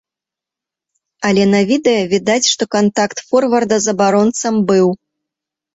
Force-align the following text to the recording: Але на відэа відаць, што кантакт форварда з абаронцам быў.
Але 1.29 1.43
на 1.53 1.61
відэа 1.73 2.09
відаць, 2.15 2.49
што 2.55 2.63
кантакт 2.77 3.17
форварда 3.29 3.75
з 3.87 3.95
абаронцам 3.95 4.55
быў. 4.73 4.87